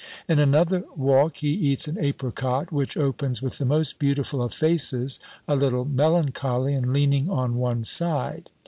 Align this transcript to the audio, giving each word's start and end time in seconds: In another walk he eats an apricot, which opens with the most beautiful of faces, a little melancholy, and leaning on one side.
In 0.27 0.39
another 0.39 0.83
walk 0.95 1.37
he 1.37 1.49
eats 1.51 1.87
an 1.87 1.95
apricot, 1.99 2.71
which 2.71 2.97
opens 2.97 3.39
with 3.43 3.59
the 3.59 3.65
most 3.65 3.99
beautiful 3.99 4.41
of 4.41 4.51
faces, 4.51 5.19
a 5.47 5.55
little 5.55 5.85
melancholy, 5.85 6.73
and 6.73 6.91
leaning 6.91 7.29
on 7.29 7.53
one 7.57 7.83
side. 7.83 8.49